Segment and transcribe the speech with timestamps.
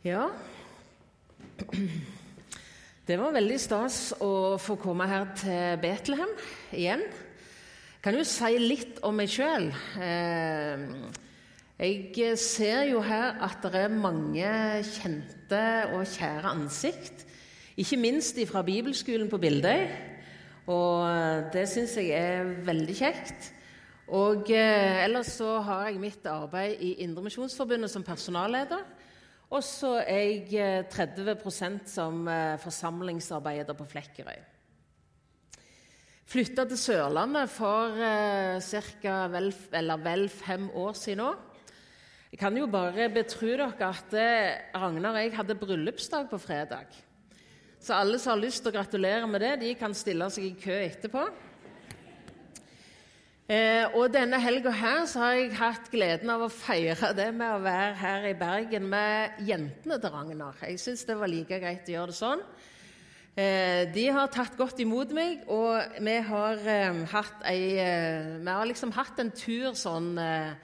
[0.00, 0.30] Ja
[3.04, 6.30] Det var veldig stas å få komme her til Betlehem
[6.72, 7.02] igjen.
[7.04, 9.66] Jeg kan jo si litt om meg sjøl.
[10.00, 10.84] Eh,
[11.82, 14.52] jeg ser jo her at det er mange
[14.88, 15.60] kjente
[15.90, 17.26] og kjære ansikt.
[17.76, 19.84] Ikke minst fra bibelskolen på Bildøy.
[20.72, 23.50] Og det syns jeg er veldig kjekt.
[24.08, 28.86] Og eh, ellers så har jeg mitt arbeid i Indremisjonsforbundet som personalleder.
[29.50, 34.38] Og så er jeg 30 eh, som eh, forsamlingsarbeider på Flekkerøy.
[36.30, 37.96] Flytta til Sørlandet for
[38.62, 39.14] ca.
[39.32, 41.32] vel, vel, fem år siden nå.
[42.30, 46.86] Jeg kan jo bare betro dere at eh, Ragnar og jeg hadde bryllupsdag på fredag.
[47.82, 50.58] Så alle som har lyst til å gratulere med det, de kan stille seg i
[50.62, 51.24] kø etterpå.
[53.50, 57.50] Eh, og denne helga her så har jeg hatt gleden av å feire det med
[57.50, 60.60] å være her i Bergen med jentene til Ragnar.
[60.68, 62.44] Jeg syns det var like greit å gjøre det sånn.
[63.34, 68.54] Eh, de har tatt godt imot meg, og vi har, eh, hatt, ei, eh, vi
[68.54, 70.54] har liksom hatt en tur sånn eh,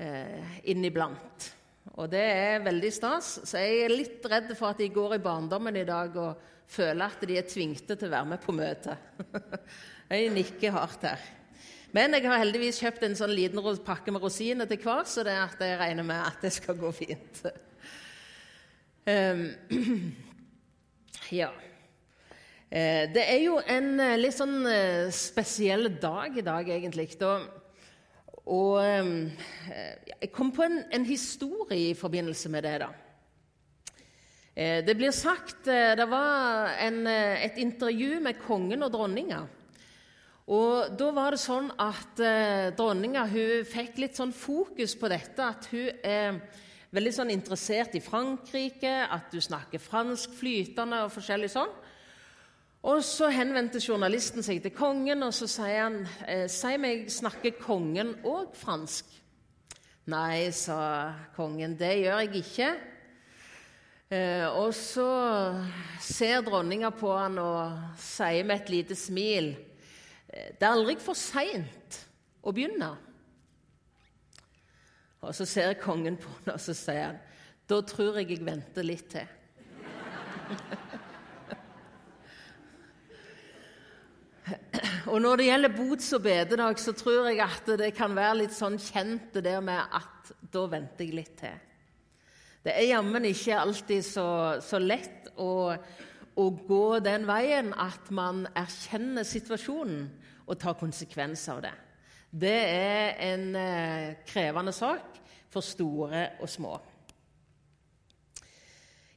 [0.00, 1.52] eh, inniblant.
[1.92, 3.40] Og det er veldig stas.
[3.44, 6.40] Så jeg er litt redd for at de går i barndommen i dag og
[6.72, 8.96] føler at de er tvingte til å være med på møtet.
[10.08, 11.32] jeg nikker hardt her.
[11.94, 15.36] Men jeg har heldigvis kjøpt en sånn liten pakke med rosiner til hver, så det
[15.38, 17.44] at jeg regner med at det skal gå fint.
[19.06, 19.44] Um,
[21.40, 21.52] ja.
[22.74, 27.12] Eh, det er jo en eh, litt sånn eh, spesiell dag i dag, egentlig.
[27.22, 27.44] Og,
[28.50, 29.12] og ehm,
[30.10, 32.78] jeg kom på en, en, historie i forbindelse med det.
[32.82, 32.90] da.
[34.54, 39.40] Det blir sagt Det var en, et intervju med kongen og dronninga.
[40.44, 43.24] Og da var det sånn at eh, dronninga
[43.64, 46.40] fikk litt sånn fokus på dette, at hun er
[46.94, 51.72] veldig sånn interessert i Frankrike, at du snakker fransk flytende og forskjellig sånn.
[52.84, 57.56] Og så henvendte journalisten seg til kongen, og så sier han eh, Si meg, snakker
[57.56, 59.08] kongen òg fransk?
[60.12, 62.72] Nei, sa kongen, det gjør jeg ikke.
[64.12, 65.08] Eh, og så
[66.04, 69.54] ser dronninga på han og sier med et lite smil
[70.34, 72.00] det er aldri for seint
[72.42, 72.90] å begynne.
[75.24, 77.18] Og Så ser kongen på henne og så sier han,
[77.70, 79.26] da tror jeg jeg venter litt til.
[85.10, 88.52] og Når det gjelder bots- og bededag, så tror jeg at det kan være litt
[88.56, 91.56] sånn kjent det der med at da venter jeg litt til.
[92.64, 95.76] Det er jammen ikke alltid så, så lett å,
[96.36, 100.08] å gå den veien at man erkjenner situasjonen
[100.46, 101.74] og ta konsekvenser av det.
[102.34, 105.20] Det er en eh, krevende sak
[105.52, 106.74] for store og små.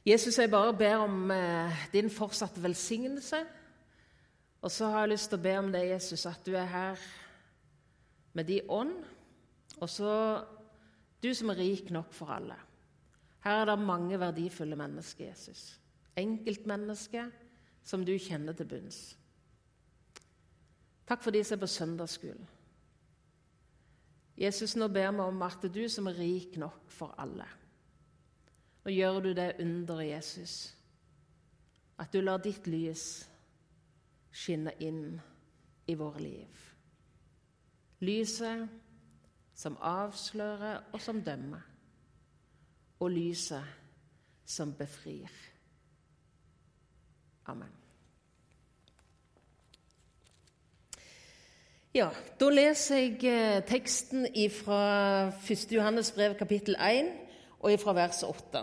[0.06, 3.42] Jesus, jeg bare ber om eh, din fortsatte velsignelse.
[4.62, 7.02] Og så har jeg lyst til å be om det, Jesus, at du er her
[8.34, 8.94] med din ånd.
[9.78, 10.14] Og så
[11.22, 12.56] du som er rik nok for alle.
[13.44, 15.80] Her er det mange verdifulle mennesker, Jesus.
[16.18, 17.30] Enkeltmennesker
[17.86, 19.16] som du kjenner til bunns.
[21.08, 22.48] Takk for de som er på søndagsskolen.
[24.38, 27.46] Jesus, nå ber vi om at du som er rik nok for alle
[28.84, 30.76] Nå gjør du det underet, Jesus,
[31.98, 33.02] at du lar ditt lys
[34.32, 35.18] skinne inn
[35.90, 36.62] i våre liv.
[38.00, 38.68] Lyset
[39.58, 41.66] som avslører og som dømmer,
[43.00, 43.74] og lyset
[44.46, 45.28] som befrir.
[47.46, 47.87] Amen.
[51.94, 52.10] Ja,
[52.40, 54.80] Da leser jeg eh, teksten fra
[55.40, 55.72] 1.
[55.72, 57.06] Johannes brev kapittel 1
[57.60, 58.60] og fra vers 8.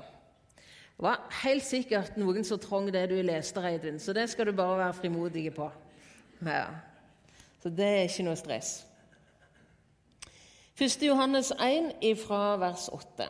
[0.96, 4.52] Det var helt sikkert noen som trong det du leste, Reidun, så det skal du
[4.54, 5.72] bare være frimodig på.
[6.46, 6.68] Ja.
[7.64, 8.86] Så det er ikke noe stress.
[10.78, 11.02] 1.
[11.02, 13.28] Johannes 1 fra vers 8.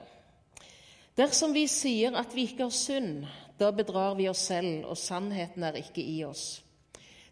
[1.15, 3.23] Dersom vi sier at vi ikke har synd,
[3.59, 6.64] da bedrar vi oss selv, og sannheten er ikke i oss.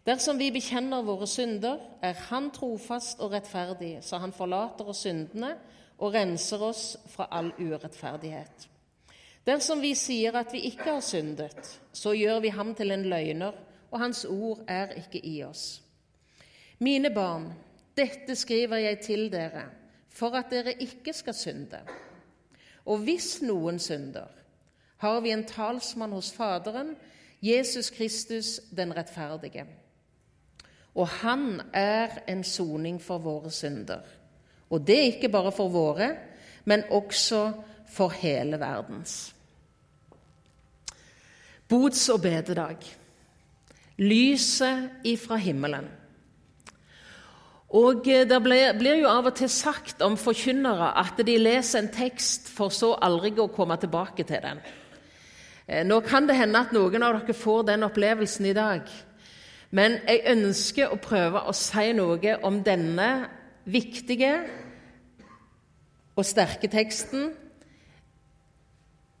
[0.04, 5.54] Dersom vi bekjenner våre synder, er Han trofast og rettferdig, så Han forlater oss syndene
[5.98, 8.68] og renser oss fra all urettferdighet.
[9.44, 13.52] Dersom vi sier at vi ikke har syndet, så gjør vi ham til en løgner,
[13.90, 15.82] og hans ord er ikke i oss.
[16.78, 17.52] Mine barn,
[17.96, 19.68] dette skriver jeg til dere
[20.14, 21.80] for at dere ikke skal synde.
[22.86, 24.28] Og hvis noen synder,
[25.02, 26.94] har vi en talsmann hos Faderen,
[27.42, 29.66] Jesus Kristus den rettferdige.
[30.94, 34.02] Og han er en soning for våre synder.
[34.70, 36.10] Og det er ikke bare for våre,
[36.64, 37.52] men også
[37.90, 39.34] for hele verdens.
[41.68, 42.76] bods- og bededag.
[43.98, 45.88] Lyset ifra himmelen.
[47.68, 51.88] Og eh, Det blir jo av og til sagt om forkynnere at de leser en
[51.88, 54.60] tekst for så aldri å komme tilbake til den.
[55.66, 58.86] Eh, nå kan det hende at noen av dere får den opplevelsen i dag.
[59.74, 63.08] Men jeg ønsker å prøve å si noe om denne
[63.66, 64.36] viktige
[66.14, 67.32] og sterke teksten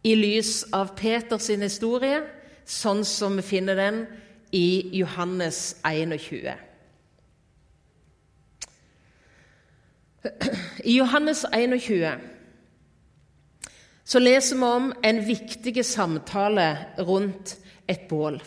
[0.06, 2.20] i lys av Peters historie,
[2.64, 4.04] sånn som vi finner den
[4.54, 6.54] i Johannes 21.
[10.84, 12.30] I Johannes 21
[14.04, 16.68] så leser vi om en viktig samtale
[17.00, 17.56] rundt
[17.88, 18.38] et bål.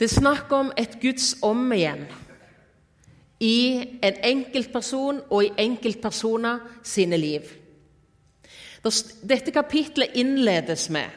[0.00, 2.06] Det er snakk om et Guds om igjen
[3.40, 3.56] i
[4.00, 7.44] en enkeltperson og i enkeltpersoner sine liv.
[8.80, 11.12] Dette kapitlet innledes med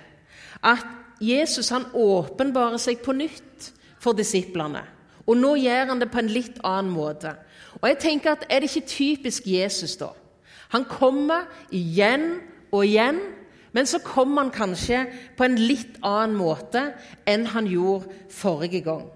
[0.60, 0.84] at
[1.24, 3.70] Jesus han åpenbarer seg på nytt
[4.04, 4.84] for disiplene.
[5.24, 7.32] Og nå gjør han det på en litt annen måte.
[7.80, 10.12] Og jeg tenker at Er det ikke typisk Jesus, da?
[10.76, 12.42] Han kommer igjen
[12.72, 13.22] og igjen,
[13.74, 15.04] men så kom han kanskje
[15.38, 16.86] på en litt annen måte
[17.30, 19.08] enn han gjorde forrige gang.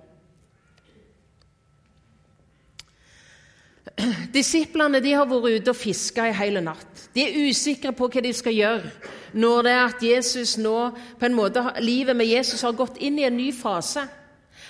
[4.34, 7.08] Disiplene de har vært ute og fiska i hele natt.
[7.16, 8.92] De er usikre på hva de skal gjøre
[9.38, 10.76] når det er at Jesus nå,
[11.20, 14.06] på en måte, livet med Jesus har gått inn i en ny fase.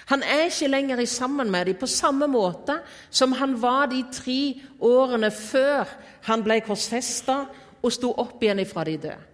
[0.09, 2.79] Han er ikke lenger sammen med dem på samme måte
[3.09, 4.41] som han var de tre
[4.79, 5.87] årene før
[6.27, 7.41] han ble korsfesta
[7.83, 9.26] og sto opp igjen ifra de døde.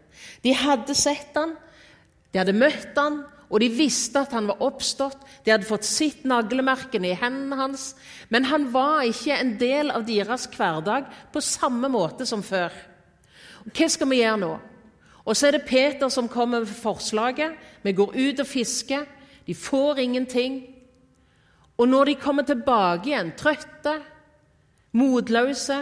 [0.43, 1.55] De hadde sett han,
[2.33, 3.21] de hadde møtt han,
[3.53, 5.19] og de visste at han var oppstått.
[5.45, 7.91] De hadde fått sitt naglemerkene i hendene hans.
[8.33, 12.73] Men han var ikke en del av deres hverdag på samme måte som før.
[13.69, 14.53] Hva skal vi gjøre nå?
[15.23, 17.53] Og så er det Peter som kommer med forslaget.
[17.85, 19.05] Vi går ut og fisker.
[19.45, 20.63] De får ingenting.
[21.77, 23.99] Og når de kommer tilbake igjen, trøtte,
[24.97, 25.77] motløse,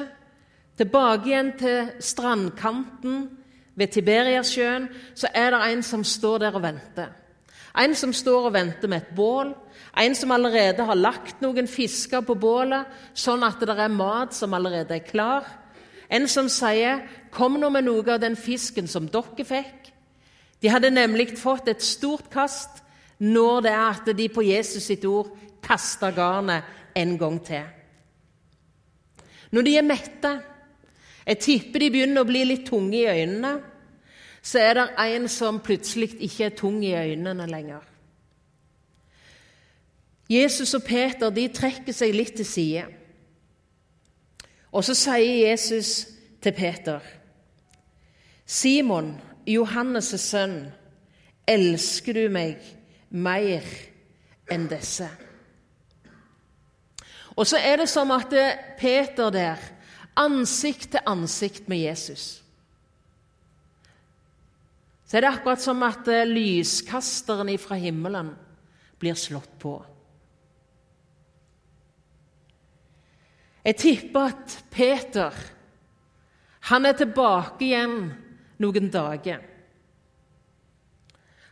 [0.78, 3.24] tilbake igjen til strandkanten
[3.82, 4.86] ved Tiberiasjøen,
[5.18, 7.10] så er det en som står der og venter.
[7.82, 9.54] En som står og venter med et bål.
[9.98, 12.86] En som allerede har lagt noen fisker på bålet,
[13.18, 15.48] sånn at det er mat som allerede er klar.
[16.10, 17.02] En som sier
[17.32, 19.92] 'Kom nå med noe av den fisken som dere fikk'.
[20.62, 22.84] De hadde nemlig fått et stort kast
[23.20, 26.64] når det er at de på Jesus sitt ord kaster garnet
[26.96, 27.64] en gang til.
[29.52, 30.42] Når de er mette,
[31.26, 33.62] jeg tipper de begynner å bli litt tunge i øynene,
[34.42, 37.82] så er det en som plutselig ikke er tung i øynene lenger.
[40.30, 42.86] Jesus og Peter de trekker seg litt til side.
[44.72, 46.08] Og så sier Jesus
[46.42, 47.00] til Peter.:
[48.46, 50.72] Simon, Johannes' sønn,
[51.48, 52.64] elsker du meg
[53.10, 53.68] mer
[54.52, 55.10] enn disse.
[57.36, 58.34] Og så er det som at
[58.80, 59.60] Peter der,
[60.16, 62.41] ansikt til ansikt med Jesus
[65.12, 68.30] Så er det akkurat som at lyskasteren fra himmelen
[68.96, 69.74] blir slått på.
[73.68, 75.36] Jeg tipper at Peter
[76.72, 77.98] han er tilbake igjen
[78.64, 79.44] noen dager.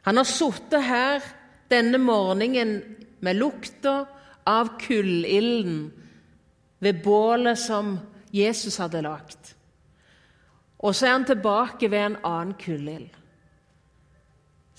[0.08, 1.30] Han har sittet her
[1.68, 2.78] denne morgenen
[3.20, 4.06] med lukta
[4.48, 5.90] av kullilden
[6.80, 7.98] ved bålet som
[8.32, 9.56] Jesus hadde lagt.
[10.80, 13.19] Og så er han tilbake ved en annen kullild.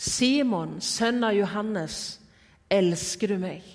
[0.00, 2.16] Simon, sønn av Johannes,
[2.72, 3.66] elsker du meg?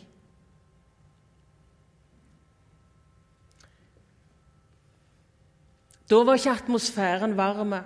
[6.10, 7.78] Da var ikke atmosfæren varm.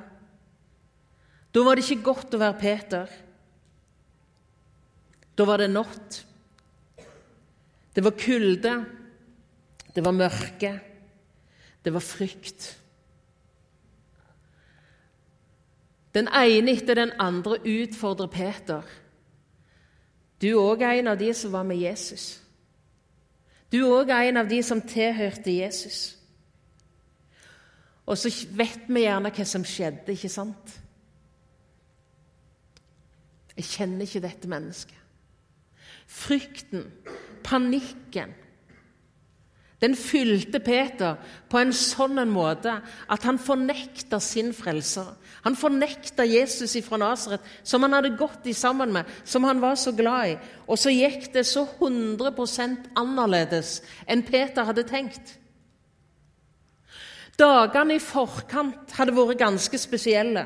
[1.51, 3.11] Da var det ikke godt å være Peter.
[5.35, 6.23] Da var det natt.
[7.95, 8.75] Det var kulde.
[9.95, 10.73] Det var mørke.
[11.83, 12.75] Det var frykt.
[16.13, 18.81] Den ene etter den andre utfordrer Peter.
[20.41, 22.39] Du er òg en av de som var med Jesus.
[23.71, 26.15] Du er òg en av de som tilhørte Jesus.
[28.09, 30.79] Og så vet vi gjerne hva som skjedde, ikke sant?
[33.59, 34.95] Jeg kjenner ikke dette mennesket.
[36.09, 36.87] Frykten,
[37.45, 38.31] panikken,
[39.79, 41.15] den fylte Peter
[41.49, 42.73] på en sånn en måte
[43.07, 45.13] at han fornekta sin frelser.
[45.45, 49.79] Han fornekta Jesus fra Nasaret, som han hadde gått i sammen med, som han var
[49.79, 50.37] så glad i.
[50.67, 55.37] Og så gikk det så 100% annerledes enn Peter hadde tenkt.
[57.39, 60.43] Dagene i forkant hadde vært ganske spesielle.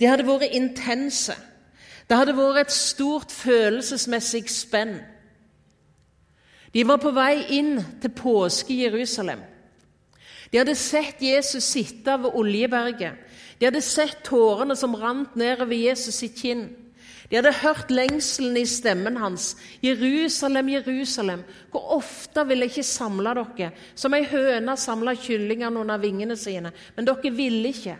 [0.00, 1.36] De hadde vært intense.
[2.10, 4.98] Det hadde vært et stort følelsesmessig spenn.
[6.74, 9.42] De var på vei inn til påske i Jerusalem.
[10.52, 13.22] De hadde sett Jesus sitte ved Oljeberget.
[13.60, 16.68] De hadde sett tårene som rant nedover Jesus sitt kinn.
[17.30, 19.56] De hadde hørt lengselen i stemmen hans.
[19.82, 25.98] 'Jerusalem, Jerusalem, hvor ofte vil jeg ikke samle dere?' 'Som ei høne samler kyllingene under
[25.98, 27.96] vingene sine.' Men dere ville ikke.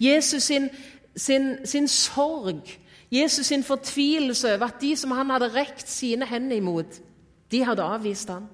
[0.00, 0.68] Jesus sin,
[1.16, 2.78] sin, sin sorg,
[3.10, 7.00] Jesus sin fortvilelse over at de som han hadde rekt sine hender imot,
[7.50, 8.48] de hadde avvist ham.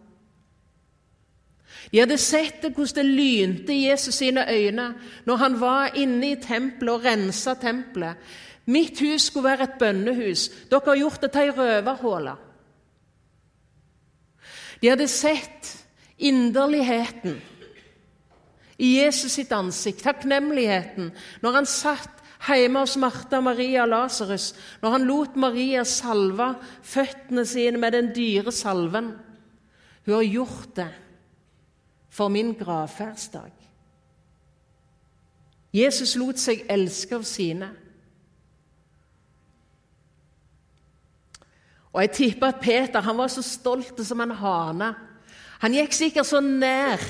[1.92, 4.94] De hadde sett hvordan det lynte i Jesus sine øyne
[5.26, 8.16] når han var inne i tempelet og rensa tempelet.
[8.66, 10.48] Mitt hus skulle være et bønnehus.
[10.70, 12.36] Dere har gjort det til ei røverhule.'
[14.82, 15.86] De hadde sett
[16.18, 17.36] inderligheten
[18.78, 25.06] i Jesus sitt ansikt, takknemligheten, når han satt hjemme hos Martha, Maria Lasarus, når han
[25.06, 29.12] lot Maria salve føttene sine med den dyre salven.
[30.06, 30.88] Hun har gjort det
[32.10, 33.52] for min gravferdsdag.
[35.72, 37.70] Jesus lot seg elske av sine.
[41.92, 44.92] Og Jeg tipper at Peter han var så stolt som en hane.
[45.62, 47.00] Han gikk sikkert så nær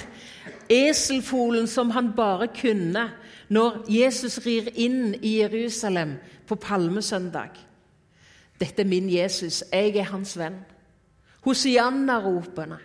[0.71, 3.09] eselfolen som han bare kunne
[3.53, 6.17] når Jesus rir inn i Jerusalem
[6.49, 7.59] på palmesøndag.
[8.61, 10.61] Dette er min Jesus, jeg er hans venn.
[11.43, 12.79] Hosianna-ropene,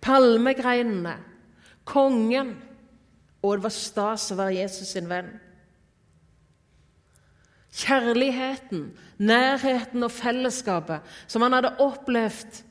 [0.00, 1.16] palmegreinene,
[1.84, 2.54] kongen.
[3.42, 5.28] Og det var stas å være Jesus sin venn.
[7.72, 12.62] Kjærligheten, nærheten og fellesskapet som han hadde opplevd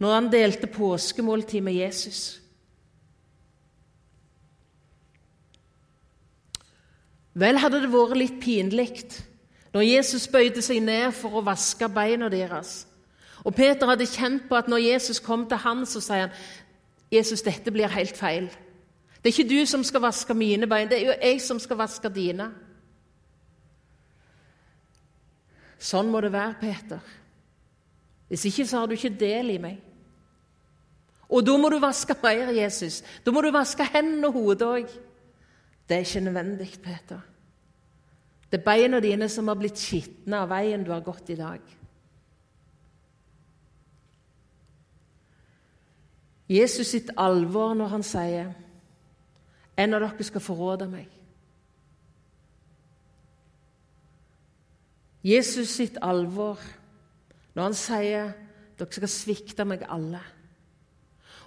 [0.00, 2.39] når han delte påskemåltid med Jesus.
[7.34, 9.04] Vel hadde det vært litt pinlig
[9.70, 12.88] når Jesus bøyde seg ned for å vaske beina deres.
[13.46, 16.34] Og Peter hadde kjent på at når Jesus kom til han, så sier han
[17.10, 18.48] Jesus, dette blir helt feil.
[19.20, 21.78] Det er ikke du som skal vaske mine bein, det er jo jeg som skal
[21.80, 22.48] vaske dine.
[25.80, 27.00] Sånn må det være, Peter.
[28.30, 29.78] Hvis ikke så har du ikke del i meg.
[31.30, 33.00] Og da må du vaske mer, Jesus.
[33.24, 34.94] Da må du vaske hendene og hodet òg.
[35.90, 37.20] Det er ikke nødvendig, Peter.
[38.52, 41.60] Det er beina dine som har blitt skitne av veien du har gått i dag.
[46.50, 48.52] Jesus sitt alvor når han sier
[49.78, 51.10] en av dere skal forråde meg.
[55.26, 56.62] Jesus sitt alvor
[57.54, 58.30] når han sier
[58.78, 60.22] dere skal svikte meg alle.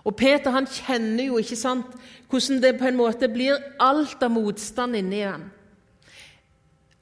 [0.04, 1.94] Og Peter han kjenner jo ikke sant,
[2.30, 5.46] hvordan det på en måte blir alt av motstand inni ham.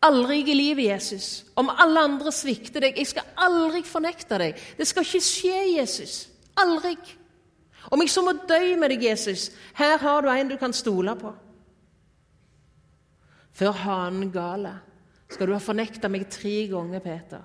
[0.06, 1.46] Aldri i livet, Jesus.
[1.56, 4.62] Om alle andre svikter deg Jeg skal aldri fornekte deg.
[4.78, 6.16] Det skal ikke skje, Jesus.
[6.58, 6.96] Aldri.
[7.92, 11.16] Om jeg så må dø med deg, Jesus, her har du en du kan stole
[11.18, 11.34] på.
[13.52, 14.74] Før hanen gale
[15.30, 17.44] skal du ha fornekta meg tre ganger, Peter.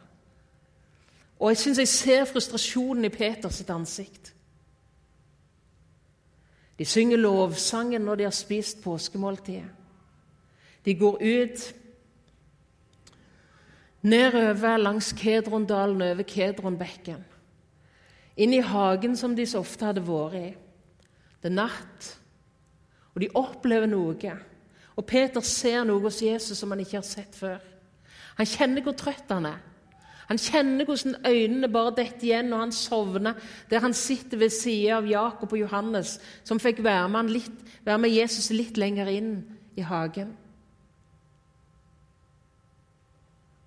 [1.36, 4.32] Og jeg syns jeg ser frustrasjonen i Peters ansikt.
[6.76, 9.68] De synger lovsangen når de har spist påskemåltidet.
[10.84, 11.62] De går ut
[14.06, 17.24] nedover langs Kedrondalen, over Kedronbekken,
[18.36, 20.50] inn i hagen som de så ofte hadde vært i.
[21.42, 22.10] Det er natt,
[23.14, 24.36] og de opplever noe.
[24.96, 27.58] Og Peter ser noe hos Jesus som han ikke har sett før.
[28.36, 29.58] Han kjenner hvor trøtt han er.
[30.26, 33.36] Han kjenner hvordan øynene bare detter igjen når han sovner
[33.70, 38.02] der han sitter ved siden av Jakob og Johannes, som fikk være med, litt, være
[38.02, 39.36] med Jesus litt lenger inn
[39.78, 40.34] i hagen.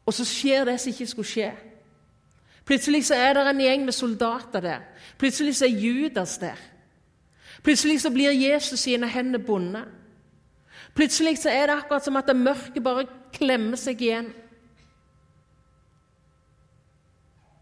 [0.10, 1.52] Og så skjer det som ikke skulle skje.
[2.66, 4.84] Plutselig så er det en gjeng med soldater der.
[5.22, 6.58] Plutselig så er Judas der.
[7.64, 9.88] Plutselig så blir Jesus sine hender bundet.
[10.96, 14.32] Plutselig så er det akkurat som at det mørket bare klemmer seg igjen.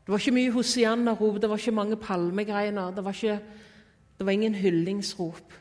[0.08, 3.40] Det var ikke mye hosianna-rop, det var ikke mange palmegreiner, det var, ikke,
[4.18, 5.54] det var ingen hyllingsrop.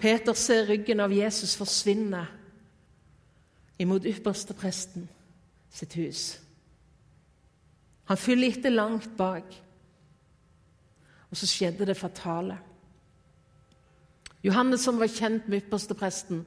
[0.00, 2.26] Peter ser ryggen av Jesus forsvinne
[3.80, 5.08] imot ypperstepresten
[5.72, 6.26] sitt hus.
[8.12, 9.56] Han følger etter langt bak.
[11.30, 12.58] Og så skjedde det fatale.
[14.44, 16.44] Johannes, som var kjent med ypperstepresten,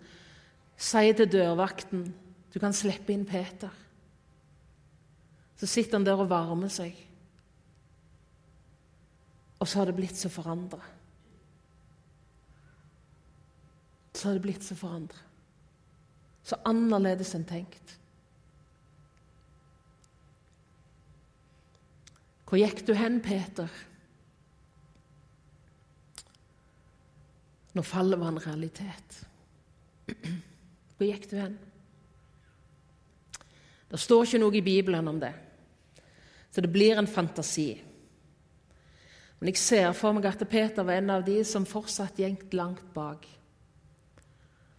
[0.78, 2.12] sier til dørvakten
[2.54, 3.74] du kan slippe inn Peter.
[5.62, 6.96] Så sitter han der og varmer seg.
[9.62, 10.80] Og så har det blitt så forandra.
[14.18, 15.22] Så har det blitt så forandra.
[16.42, 17.94] Så annerledes enn tenkt.
[22.50, 23.70] Hvor gikk du hen, Peter?
[27.78, 29.22] Når fallet var en realitet.
[30.10, 31.62] Hvor gikk du hen?
[33.94, 35.32] Det står ikke noe i Bibelen om det
[36.52, 37.82] så det blir en fantasi.
[39.40, 42.84] Men jeg ser for meg at Peter var en av de som fortsatt gikk langt
[42.94, 43.24] bak.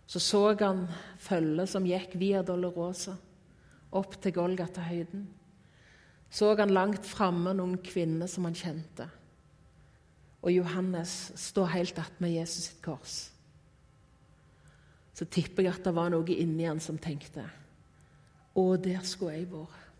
[0.06, 0.84] Så så han
[1.18, 3.16] følget som gikk via Dolorosa
[3.92, 5.24] opp til Golgata-høyden.
[6.32, 9.08] Så han langt framme noen kvinner som han kjente.
[10.42, 13.16] Og Johannes står helt attmed Jesus sitt kors.
[15.12, 17.44] Så tipper jeg at det var noe inni han som tenkte
[18.52, 19.91] Å, der skulle jeg vært.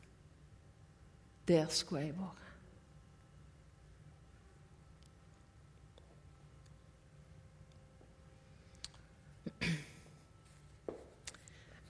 [1.49, 2.43] Der skulle jeg vært.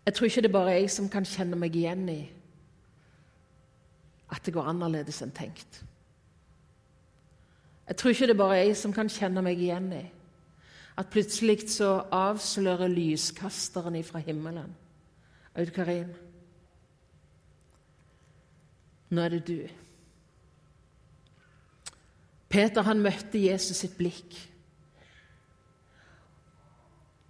[0.06, 2.22] Jeg tror ikke det er bare jeg som kan kjenne meg igjen i
[4.32, 5.82] at det går annerledes enn tenkt.
[7.88, 10.02] Jeg tror ikke det er bare jeg som kan kjenne meg igjen i
[10.98, 14.74] at plutselig så avslører lyskasteren ifra himmelen
[15.56, 16.10] Aud Karin,
[19.12, 19.60] nå er det du.
[22.52, 24.40] Peter han møtte Jesus sitt blikk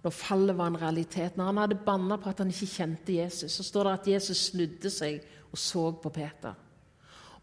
[0.03, 1.37] når fallet var en realitet.
[1.39, 4.41] Når han hadde banna på at han ikke kjente Jesus, så står det at Jesus
[4.49, 6.57] snudde seg og så på Peter.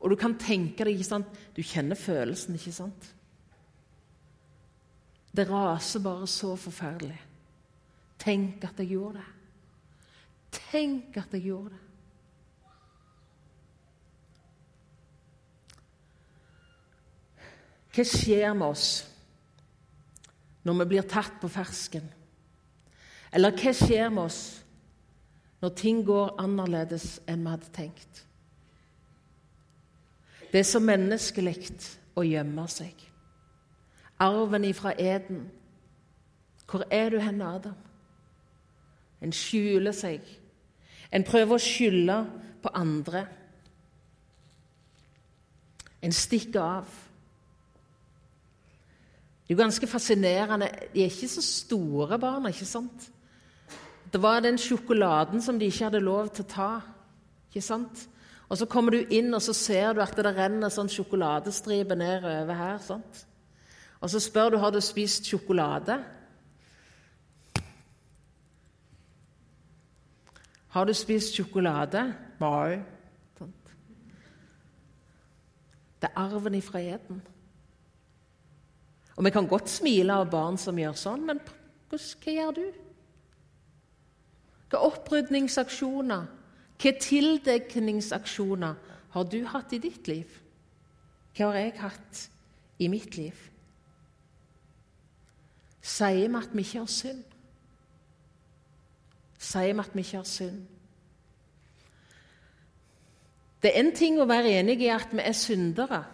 [0.01, 1.41] Og du kan tenke deg, ikke sant?
[1.57, 3.09] Du kjenner følelsen, ikke sant?
[5.33, 7.21] Det raser bare så forferdelig.
[8.21, 9.29] Tenk at jeg gjorde det.
[10.59, 11.85] Tenk at jeg gjorde det.
[17.91, 18.89] Hva skjer med oss
[20.67, 22.07] når vi blir tatt på fersken?
[23.35, 24.41] Eller hva skjer med oss
[25.61, 28.25] når ting går annerledes enn vi hadde tenkt?
[30.51, 31.57] Det er så menneskelig
[32.19, 32.95] å gjemme seg.
[34.21, 35.45] Arven ifra Eden.
[36.67, 37.77] Hvor er du hen, Adam?
[39.23, 40.25] En skjuler seg.
[41.11, 42.19] En prøver å skylde
[42.63, 43.25] på andre.
[46.03, 46.99] En stikker av.
[49.51, 50.69] Det er jo ganske fascinerende.
[50.95, 53.11] De er ikke så store barna, ikke sant?
[54.13, 56.81] Det var den sjokoladen som de ikke hadde lov til å ta.
[57.49, 58.09] ikke sant?
[58.49, 62.55] Og Så kommer du inn, og så ser du at det renner sånn sjokoladestripe nedover
[62.55, 62.79] her.
[62.79, 63.27] sant?
[64.01, 65.99] Og så spør du har du spist sjokolade.
[70.69, 72.15] Har du spist sjokolade?
[72.41, 72.79] Nei.
[76.01, 77.23] Det er arven ifra Eden.
[79.21, 81.41] Og Vi kan godt smile av barn som gjør sånn, men
[81.93, 82.63] hva gjør du?
[84.73, 86.23] Hva opprydningsaksjoner,
[86.81, 88.79] hva tildekningsaksjoner
[89.13, 90.39] har du hatt i ditt liv?
[91.37, 92.23] Hva har jeg hatt
[92.81, 93.45] i mitt liv?
[95.85, 97.23] Sier vi at vi ikke har synd?
[99.37, 100.65] Sier vi at vi ikke har synd?
[103.61, 106.05] Det er en ting å være enig i at vi er syndere,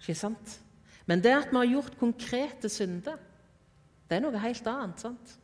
[0.00, 0.62] ikke sant?
[1.06, 3.16] Men det at vi har gjort konkrete synder,
[4.08, 5.00] det er noe helt annet.
[5.00, 5.38] sant?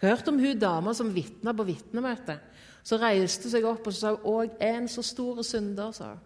[0.00, 2.40] Jeg har hørt om hun dama som vitna på vitnemøtet.
[2.82, 5.92] Så reiste seg opp og sa «Å, jeg er en så stor synder.
[5.92, 6.20] sa hun.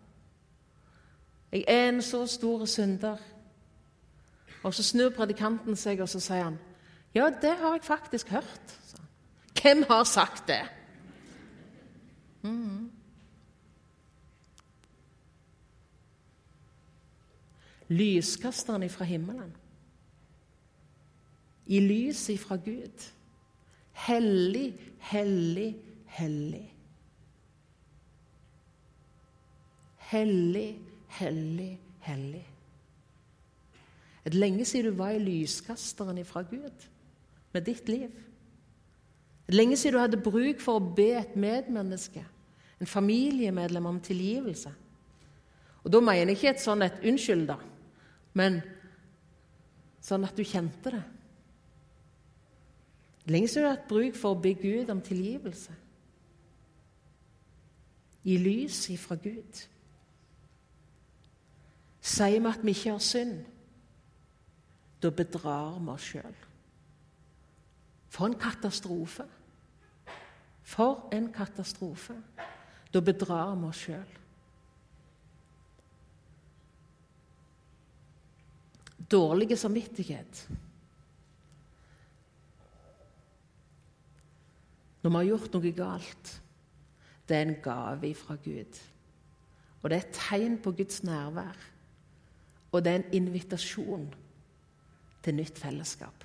[1.52, 3.16] Jeg er en så stor synder.
[4.62, 6.58] Og Så snur predikanten seg og så sier han,
[7.14, 8.78] 'Ja, det har jeg faktisk hørt.'
[9.62, 10.62] Hvem har sagt det?
[12.42, 12.90] Mm.
[17.92, 19.52] Lyskasteren ifra himmelen.
[21.66, 23.04] I lyset ifra Gud.
[23.92, 25.76] Hellig, hellig,
[26.16, 26.64] hellig.
[30.12, 30.80] Hellig,
[31.18, 32.46] hellig, hellig.
[34.24, 36.86] Et lenge siden du var i lyskasteren ifra Gud
[37.52, 38.10] med ditt liv.
[39.48, 42.22] Et lenge siden du hadde bruk for å be et medmenneske,
[42.80, 44.70] en familiemedlem, om tilgivelse.
[45.82, 47.56] Og Da mener jeg ikke et sånn et 'unnskyld', da,
[48.38, 48.60] men
[50.02, 51.02] sånn at du kjente det.
[53.30, 55.74] Lenge siden du har hatt bruk for å be Gud om tilgivelse.
[58.26, 59.60] I lys ifra Gud.
[62.02, 63.44] Sier vi at vi ikke har synd,
[65.02, 66.40] da bedrar vi oss sjøl.
[68.12, 69.26] For en katastrofe!
[70.62, 72.16] For en katastrofe!
[72.92, 74.18] Da bedrar vi oss sjøl.
[79.12, 80.46] Dårlig samvittighet
[85.02, 86.32] når vi har gjort noe galt,
[87.26, 88.80] det er en gave fra Gud.
[89.82, 91.58] Og det er et tegn på Guds nærvær.
[92.72, 94.06] Og det er en invitasjon
[95.24, 96.24] til nytt fellesskap.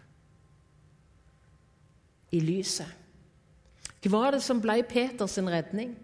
[2.31, 2.91] I lyset.
[4.03, 5.95] Hva var det som ble Peters redning?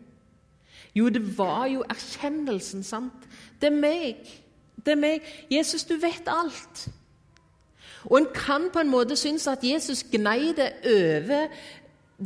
[0.98, 3.28] Jo, det var jo erkjennelsen, sant?
[3.62, 4.26] Det er meg.
[4.86, 5.24] Det er meg.
[5.52, 6.88] Jesus, du vet alt.
[8.06, 11.48] Og en kan på en måte synes at Jesus gnei det over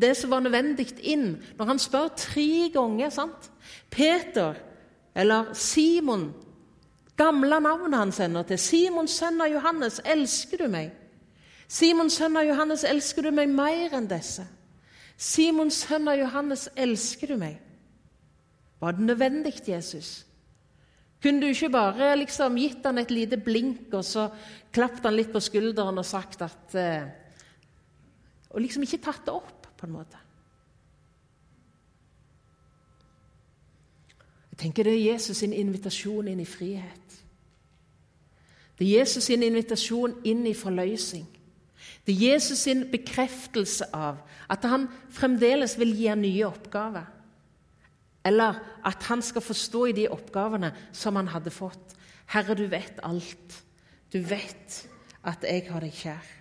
[0.01, 1.43] det som var nødvendig, inn.
[1.57, 3.51] Når han spør tre ganger sant?
[3.89, 4.53] Peter,
[5.15, 6.33] eller Simon,
[7.17, 8.59] gamle navnet han sender til.
[8.59, 10.91] Simon, sønn av Johannes, elsker du meg?
[11.67, 14.45] Simon, sønn av Johannes, elsker du meg mer enn disse?
[15.17, 17.57] Simon, sønn av Johannes, elsker du meg?
[18.79, 20.26] Var det nødvendig, Jesus?
[21.21, 24.27] Kunne du ikke bare liksom gitt han et lite blink og så
[24.73, 27.07] klappet han litt på skulderen og sagt at eh,
[28.51, 30.17] Og liksom ikke tatt det opp, på en måte?
[34.51, 37.17] Jeg tenker Det er Jesus sin invitasjon inn i frihet.
[38.77, 41.27] Det er Jesus sin invitasjon inn i forløsning.
[42.05, 47.05] Det er Jesus sin bekreftelse av at han fremdeles vil gi nye oppgaver.
[48.27, 51.95] Eller at han skal forstå i de oppgavene som han hadde fått.
[52.33, 53.61] Herre, du vet alt.
[54.13, 54.81] Du vet
[55.23, 56.33] at jeg har deg kjær.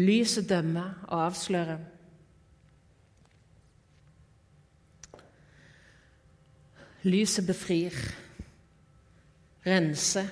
[0.00, 1.80] Lyset dømmer og avslører.
[7.02, 7.96] Lyset befrir,
[9.66, 10.28] renser.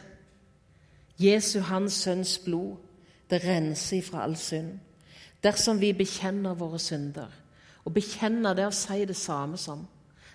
[1.19, 2.77] Jesu, Hans Sønns blod,
[3.31, 4.79] det renser ifra all synd.
[5.43, 7.40] Dersom vi bekjenner våre synder
[7.85, 9.87] å bekjenne det å si det samme som.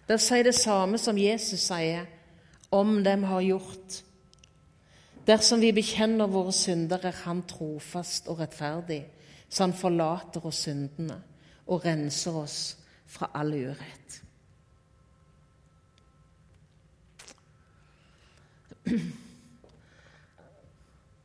[0.08, 2.06] Det å si det samme som Jesus sier
[2.74, 4.02] om dem har gjort.
[5.26, 9.06] Dersom vi bekjenner våre synder, er Han trofast og rettferdig,
[9.50, 11.22] så Han forlater oss syndene
[11.68, 14.22] og renser oss fra all urett.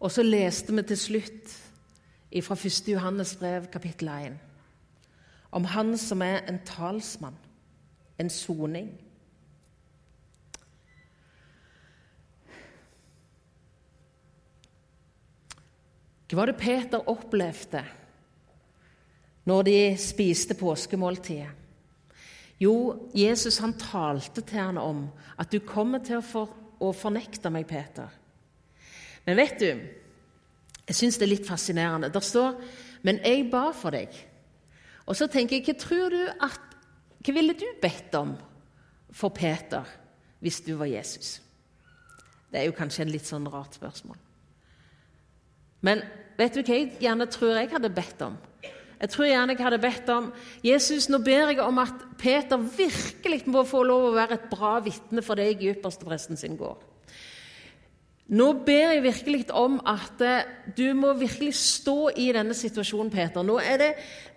[0.01, 1.57] Og så leste vi til slutt
[2.47, 2.89] fra 1.
[2.89, 4.50] Johannes brev, kapittel 1
[5.51, 7.39] om han som er en talsmann,
[8.19, 8.91] en soning.
[16.31, 17.83] Hva var det Peter opplevde
[19.51, 21.57] når de spiste påskemåltidet?
[22.61, 25.07] Jo, Jesus han talte til ham om
[25.41, 28.13] at du kommer til å, for, å fornekte meg, Peter.
[29.25, 29.71] Men vet du,
[30.91, 32.13] jeg syns det er litt fascinerende.
[32.13, 32.61] Der står
[33.03, 34.13] Men jeg ba for deg
[35.07, 36.67] og så tenker jeg, hva tror du at
[37.21, 38.31] Hva ville du bedt om
[39.13, 39.85] for Peter
[40.41, 41.35] hvis du var Jesus?
[42.49, 44.17] Det er jo kanskje en litt sånn rart spørsmål.
[45.85, 46.01] Men
[46.39, 48.39] vet du hva jeg gjerne tror jeg hadde bedt om?
[49.01, 50.27] Jeg tror gjerne jeg hadde bedt om
[50.65, 54.75] Jesus, nå ber jeg om at Peter virkelig må få lov å være et bra
[54.85, 56.83] vitne for deg i ypperstepresten sin gård.
[58.31, 63.43] Nå ber jeg virkelig om at eh, du må virkelig stå i denne situasjonen, Peter.
[63.43, 63.89] Nå, det,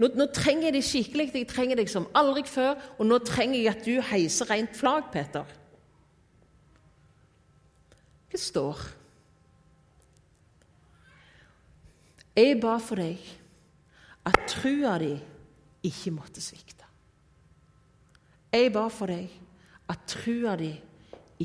[0.02, 1.28] nå, nå trenger jeg deg skikkelig.
[1.38, 2.80] Jeg trenger deg som aldri før.
[2.98, 5.46] Og nå trenger jeg at du heiser rent flagg, Peter.
[8.34, 8.82] Hva står?
[12.34, 13.22] Jeg ba for deg
[14.26, 15.12] at trua di
[15.86, 16.88] ikke måtte svikte.
[18.50, 19.30] Jeg ba for deg
[19.94, 20.72] at trua di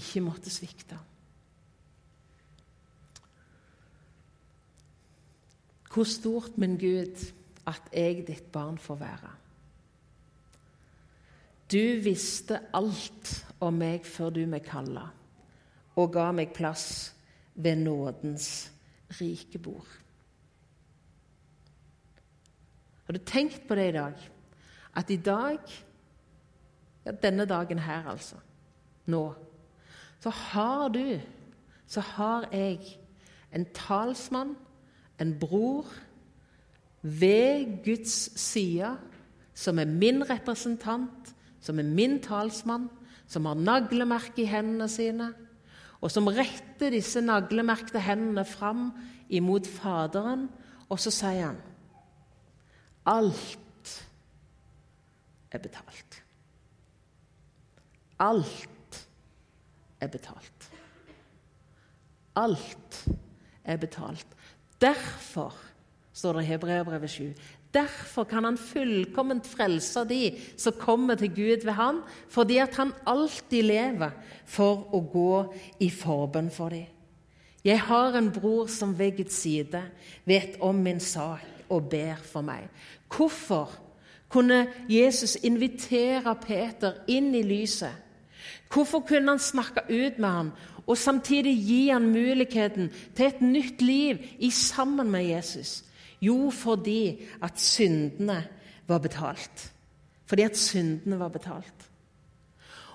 [0.00, 0.96] ikke måtte svikte.
[5.98, 7.32] Hvor stort, min Gud,
[7.66, 9.30] at jeg, ditt barn, får være.
[11.72, 15.08] Du visste alt om meg før du meg kalla,
[15.98, 16.84] og ga meg plass
[17.58, 18.46] ved nådens
[19.18, 19.88] rike bord.
[23.08, 24.22] Har du tenkt på det i dag?
[24.94, 25.58] At i dag,
[27.08, 28.38] ja, denne dagen her altså,
[29.10, 29.24] nå,
[30.22, 31.18] så har du,
[31.90, 33.00] så har jeg
[33.50, 34.54] en talsmann
[35.20, 35.86] en bror
[37.02, 38.96] ved Guds side,
[39.54, 42.88] som er min representant, som er min talsmann,
[43.26, 45.32] som har naglemerke i hendene sine,
[46.00, 48.92] og som retter disse naglemerkte hendene fram
[49.28, 50.46] imot Faderen,
[50.88, 51.58] og så sier han
[53.08, 53.94] Alt
[55.50, 56.22] er betalt.
[58.20, 59.06] Alt
[60.00, 60.70] er betalt.
[62.36, 63.04] Alt
[63.64, 64.37] er betalt.
[64.80, 65.54] Derfor,
[66.12, 67.32] står det i Hebreabrevet 7,
[67.74, 72.92] derfor kan han fullkomment frelse de som kommer til Gud ved han, fordi at han
[73.06, 74.14] alltid lever
[74.46, 75.32] for å gå
[75.84, 76.86] i forbønn for dem.
[77.64, 79.82] Jeg har en bror som ved Guds side
[80.24, 82.68] vet om min sak og ber for meg.
[83.10, 83.72] Hvorfor
[84.28, 87.92] kunne Jesus invitere Peter inn i lyset?
[88.72, 90.52] Hvorfor kunne han snakke ut med ham
[90.88, 95.82] og samtidig gi han muligheten til et nytt liv i sammen med Jesus?
[96.20, 98.40] Jo, fordi at syndene
[98.88, 99.72] var betalt.
[100.26, 101.88] Fordi at syndene var betalt.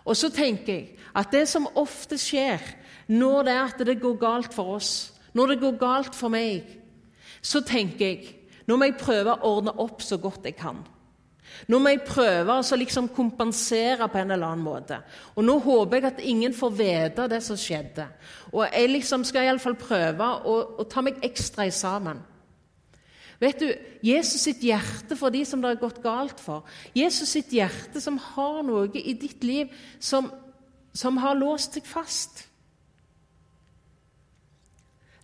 [0.06, 2.60] Og så tenker jeg at det som ofte skjer
[3.08, 6.66] når det er at det går galt for oss, når det går galt for meg,
[7.42, 8.34] så tenker jeg
[8.68, 10.80] nå må jeg prøve å ordne opp så godt jeg kan.
[11.70, 15.00] Nå må jeg prøve å liksom kompensere på en eller annen måte.
[15.36, 18.08] Og nå håper jeg at ingen får vite det som skjedde.
[18.52, 22.22] Og jeg liksom skal iallfall prøve å, å ta meg ekstra i sammen.
[23.44, 23.68] Vet du,
[24.06, 26.64] Jesus sitt hjerte for de som det har gått galt for.
[26.96, 30.30] Jesus sitt hjerte som har noe i ditt liv som,
[30.96, 32.46] som har låst seg fast.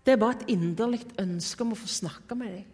[0.03, 2.67] Det er bare et inderlig ønske om å få snakke med deg.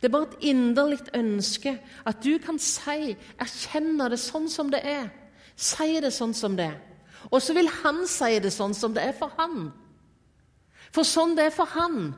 [0.00, 1.72] Det er bare et inderlig ønske
[2.06, 5.08] at du kan si, erkjenne det sånn som det er.
[5.56, 6.78] Si det sånn som det er.
[7.32, 9.70] Og så vil han si det sånn som det er for han.
[10.92, 12.12] For sånn det er for han.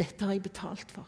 [0.00, 1.06] Dette har jeg betalt for.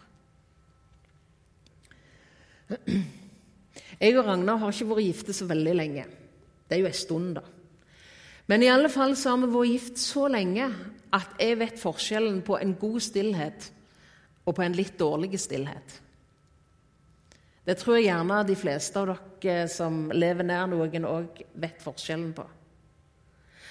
[4.01, 6.07] Jeg og Ragnar har ikke vært gifte så veldig lenge.
[6.65, 7.45] Det er jo en stund, da.
[8.51, 10.67] Men i alle fall så har vi vært gift så lenge
[11.15, 13.71] at jeg vet forskjellen på en god stillhet
[14.45, 16.01] og på en litt dårlig stillhet.
[17.65, 22.33] Det tror jeg gjerne de fleste av dere som lever nær noen, òg vet forskjellen
[22.37, 22.45] på.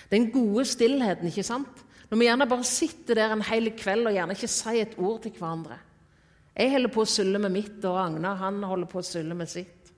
[0.09, 1.83] Den gode stillheten, ikke sant?
[2.09, 5.21] Når vi gjerne bare sitter der en hel kveld og gjerne ikke sier et ord
[5.23, 5.77] til hverandre.
[6.53, 9.49] Jeg holder på å sulle med mitt, og Agnar han holder på å sulle med
[9.49, 9.89] sitt.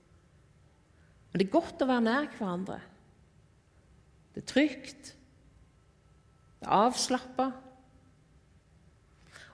[1.28, 2.78] Men det er godt å være nær hverandre.
[4.32, 5.10] Det er trygt.
[6.60, 7.50] Det er avslappa.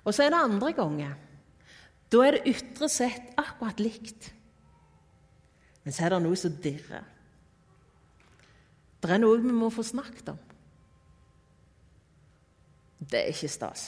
[0.02, 1.16] Og så er det andre ganger.
[2.12, 4.32] Da er det ytre sett akkurat likt.
[5.82, 7.06] Men så er det noe som dirrer.
[9.02, 10.38] Det er noe vi må få snakket om.
[13.02, 13.86] Det er ikke stas.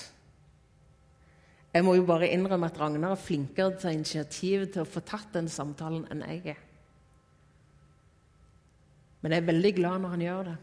[1.75, 5.33] Jeg må jo bare innrømme at Ragnar er flinkere til initiativ til å få tatt
[5.35, 6.61] den samtalen enn jeg er.
[9.23, 10.57] Men jeg er veldig glad når han gjør det.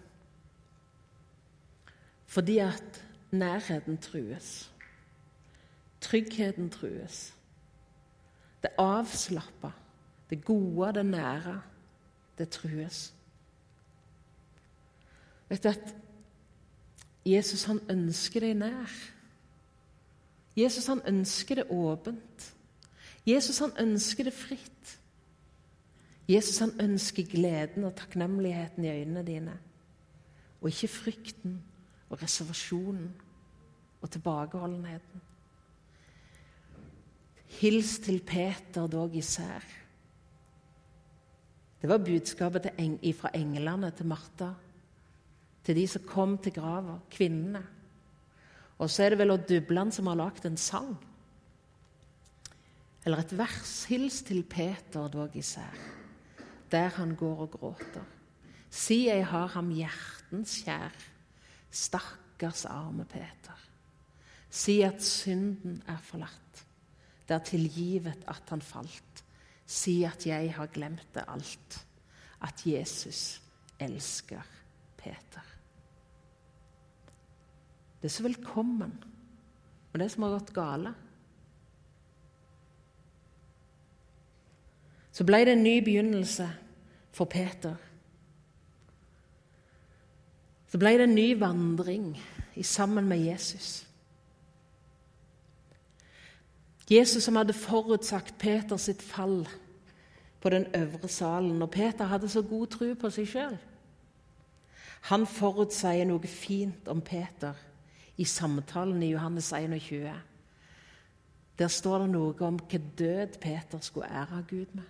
[2.32, 4.71] Fordi at nærheten trues.
[6.02, 7.34] Tryggheten trues.
[8.62, 9.72] Det avslappa,
[10.30, 11.62] det gode, det nære,
[12.38, 13.14] det trues.
[15.50, 15.96] Vet du at
[17.26, 18.92] Jesus han ønsker deg nær.
[20.58, 22.48] Jesus han ønsker det åpent.
[23.28, 24.98] Jesus han ønsker det fritt.
[26.30, 29.58] Jesus han ønsker gleden og takknemligheten i øynene dine,
[30.62, 31.64] og ikke frykten
[32.10, 33.12] og reservasjonen
[34.02, 35.22] og tilbakeholdenheten.
[37.60, 39.64] Hils til Peter, dog især.
[41.82, 42.70] Det var budskapet
[43.18, 44.52] fra englene til Martha,
[45.64, 47.64] til de som kom til grava, kvinnene.
[48.80, 50.96] Og så er det vel Dubland som har lagd en sang,
[53.06, 53.84] eller et vers.
[53.90, 55.76] Hils til Peter, dog især,
[56.72, 58.06] der han går og gråter.
[58.70, 60.96] Si jeg har ham hjertens kjær,
[61.72, 63.58] stakkars arme Peter.
[64.50, 66.66] Si at synden er forlatt
[67.28, 69.24] det er tilgivet at han falt.
[69.66, 71.78] Si at jeg har glemt det alt.
[72.42, 73.42] At Jesus
[73.80, 74.42] elsker
[74.98, 75.46] Peter.
[78.02, 78.94] Det er så velkommen
[79.92, 80.94] med det som har gått gale.
[85.12, 86.48] Så ble det en ny begynnelse
[87.14, 87.76] for Peter.
[90.72, 92.14] Så ble det en ny vandring
[92.64, 93.84] sammen med Jesus.
[96.90, 99.48] Jesus som hadde forutsagt Peter sitt fall
[100.42, 103.58] på den øvre salen, og Peter hadde så god tro på seg sjøl.
[105.12, 107.58] Han forutsier noe fint om Peter
[108.18, 110.14] i samtalen i Johannes 21.
[111.60, 114.88] Der står det noe om hva død Peter skulle ære Gud med.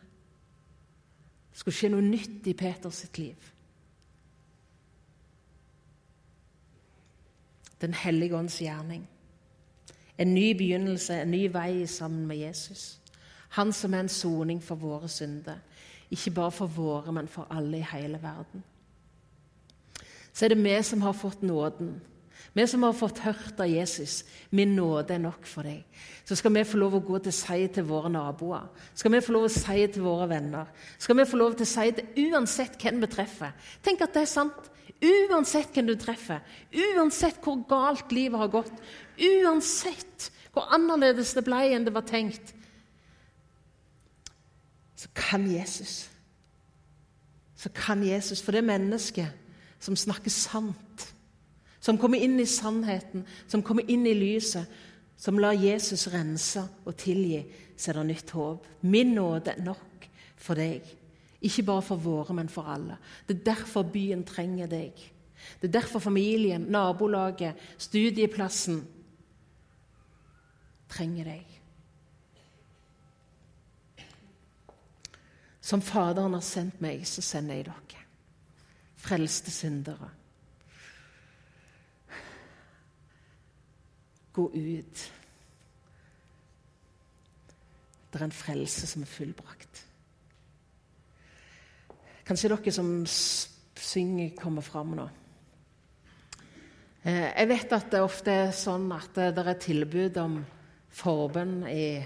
[1.51, 3.49] Det skulle skje noe nytt i Peters sitt liv.
[7.82, 9.04] Den hellige ånds gjerning.
[10.22, 13.00] En ny begynnelse, en ny vei sammen med Jesus.
[13.58, 15.58] Han som er en soning for våre synder.
[16.12, 18.64] Ikke bare for våre, men for alle i hele verden.
[20.34, 22.02] Så er det vi som har fått nåden.
[22.54, 24.24] Vi som har fått hørt av Jesus.
[24.50, 25.86] Min nåde er nok for deg.
[26.26, 29.36] Så skal vi få lov å gå til si til våre naboer, skal vi få
[29.36, 30.68] lov å si til våre venner,
[31.00, 33.56] skal vi få lov til å si til uansett hvem vi treffer.
[33.84, 34.68] Tenk at det er sant.
[35.02, 36.44] Uansett hvem du treffer,
[36.78, 38.74] uansett hvor galt livet har gått,
[39.22, 42.54] uansett hvor annerledes det ble enn det var tenkt,
[45.00, 46.12] så kan Jesus
[47.62, 49.30] så kan Jesus for det mennesket
[49.82, 51.04] som snakker sant,
[51.82, 54.66] som kommer inn i sannheten, som kommer inn i lyset,
[55.18, 57.44] som lar Jesus rense og tilgi,
[57.78, 58.66] så er det nytt håp.
[58.82, 60.08] Min nåde er nok
[60.42, 60.86] for deg.
[61.42, 62.98] Ikke bare for våre, men for alle.
[63.28, 64.98] Det er derfor byen trenger deg.
[65.62, 68.82] Det er derfor familien, nabolaget, studieplassen
[70.91, 71.58] trenger deg.
[75.62, 78.04] Som Faderen har sendt meg, så sender jeg dere.
[79.01, 80.10] Frelste syndere.
[84.36, 85.06] Gå ut.
[88.12, 89.86] Det er en frelse som er fullbrakt.
[92.27, 95.10] Kanskje dere som synger, kommer fram nå.
[97.04, 100.41] Eh, jeg vet at det ofte er sånn at det er tilbud om
[100.95, 102.01] forbønn i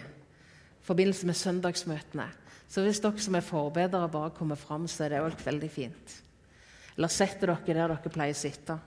[0.85, 2.27] forbindelse med søndagsmøtene.
[2.69, 6.15] Så hvis dere som er forbedere, bare kommer fram, så er det òg veldig fint.
[6.95, 8.77] Eller setter dere der dere pleier å sitte.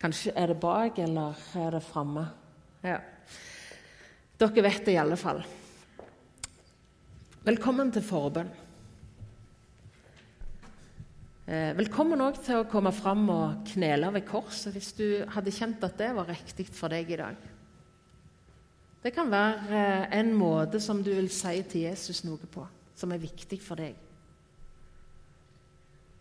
[0.00, 2.26] Kanskje er det bak, eller er det framme?
[2.84, 3.00] Ja.
[4.36, 5.40] Dere vet det i alle fall.
[7.46, 8.52] Velkommen til forbønn.
[11.46, 15.84] Eh, velkommen òg til å komme fram og knele ved korset hvis du hadde kjent
[15.86, 17.55] at det var riktig for deg i dag.
[19.06, 22.64] Det kan være eh, en måte som du vil si til Jesus noe på,
[22.98, 23.94] som er viktig for deg.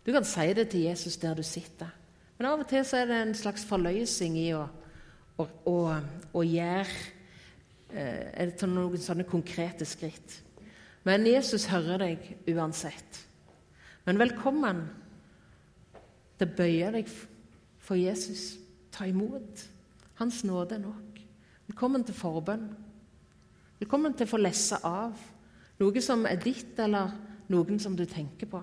[0.05, 1.89] Du kan si det til Jesus der du sitter,
[2.37, 4.67] men av og til så er det en slags forløsning i å,
[5.41, 5.77] å, å,
[6.29, 6.99] å gjøre
[7.89, 10.37] eh, noen sånne konkrete skritt.
[11.09, 13.23] Men Jesus hører deg uansett.
[14.05, 14.85] Men velkommen
[16.37, 17.09] til å bøye deg
[17.81, 18.59] for Jesus.
[18.93, 19.65] Ta imot.
[20.21, 21.14] Hans nåde nok.
[21.75, 22.69] Velkommen til forbønn.
[23.81, 25.19] Velkommen til å få lesse av
[25.81, 27.11] noe som er ditt, eller
[27.51, 28.61] noen som du tenker på.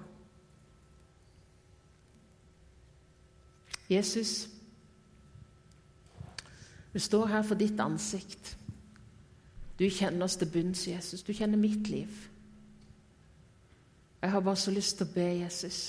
[3.93, 4.49] Jesus,
[6.97, 8.57] vi står her for ditt ansikt.
[9.77, 11.21] Du kjenner oss til bunns, Jesus.
[11.21, 12.27] Du kjenner mitt liv.
[14.25, 15.85] Jeg har bare så lyst til å be Jesus.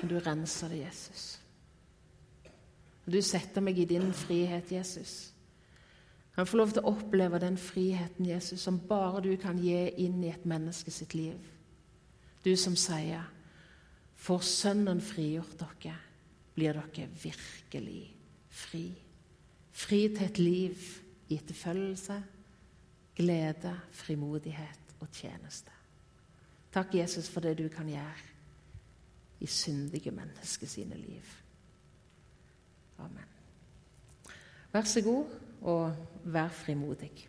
[0.00, 1.34] Du renser det, Jesus.
[3.06, 5.32] Og du setter meg i din frihet, Jesus.
[6.36, 10.18] Han får lov til å oppleve den friheten, Jesus, som bare du kan gi inn
[10.24, 11.38] i et menneske sitt liv.
[12.44, 13.22] Du som sier,
[14.16, 15.96] 'For Sønnen frigjort dere,
[16.54, 18.14] blir dere virkelig
[18.50, 18.94] fri'.
[19.72, 20.76] Fri til et liv
[21.28, 22.22] i etterfølgelse,
[23.16, 25.70] glede, frimodighet og tjeneste.
[26.72, 28.22] Takk, Jesus, for det du kan gjøre
[29.40, 31.45] i syndige mennesker sine liv.
[32.98, 33.24] Amen.
[34.72, 35.24] Vær så god,
[35.60, 37.28] og vær frimodig.